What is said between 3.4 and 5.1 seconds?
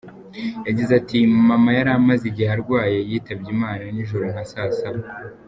Imana nijoro nka saa saba.